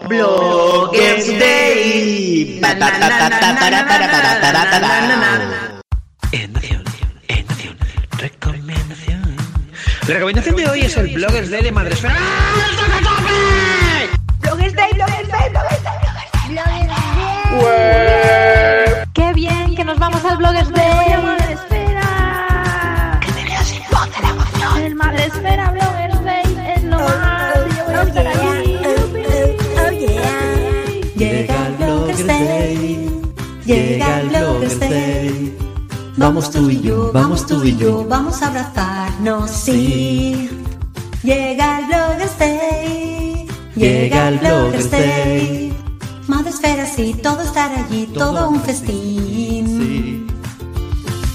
[0.00, 2.60] Bloggers Day.
[8.18, 9.36] Recomendación.
[10.06, 12.16] La recomendación de hoy es el Bloggers Day de Madresfera.
[14.40, 15.98] Bloggers Day, Bloggers Day, Bloggers Day,
[16.48, 16.96] Bloggers Day.
[17.58, 19.04] Bloggers Day.
[19.14, 20.91] Qué bien que nos vamos al Bloggers Day.
[33.64, 35.56] Llega el Bloggers Day.
[36.16, 40.50] Vamos tú y yo, vamos tú y yo, vamos a abrazarnos, sí.
[41.22, 43.46] Llega el Bloggers Day.
[43.76, 45.74] Llega el Bloggers Day.
[46.26, 50.26] Madresfera, sí, todo estar allí, todo un festín.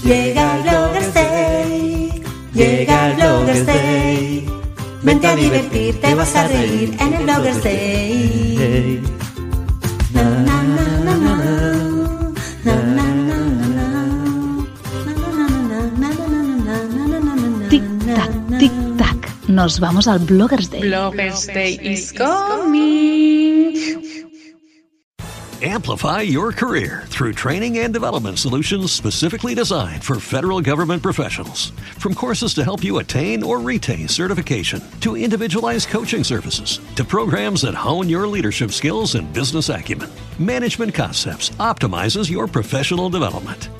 [0.04, 2.22] Llega el Bloggers Day.
[2.54, 4.48] Llega el Bloggers Day.
[5.02, 7.62] Vente a divertir, te vas a reír en el Bloggers
[18.18, 18.96] tac, na, tic na.
[18.96, 19.48] tac.
[19.48, 20.80] Nos vamos al Bloggers Day.
[20.80, 23.76] Bloggers Day is coming.
[25.60, 31.70] Amplify your career through training and development solutions specifically designed for federal government professionals.
[31.98, 37.62] From courses to help you attain or retain certification, to individualized coaching services, to programs
[37.62, 43.68] that hone your leadership skills and business acumen, Management Concepts optimizes your professional development.